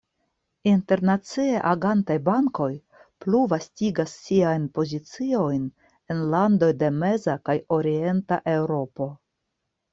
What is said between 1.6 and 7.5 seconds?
agantaj bankoj plu vastigas siajn poziciojn en landoj de meza